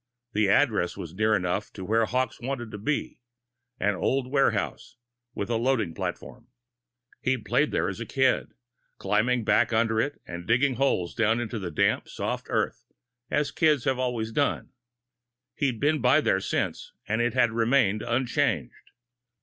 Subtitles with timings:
[0.33, 3.19] The address was near enough to where Hawkes wanted to be
[3.79, 4.95] an old warehouse,
[5.35, 6.47] with a loading platform.
[7.21, 8.53] He'd played there as a kid,
[8.97, 12.87] climbing back under it and digging holes down into the damp, soft earth,
[13.29, 14.71] as kids have always done.
[15.53, 18.89] He'd been by there since, and it had remained unchanged.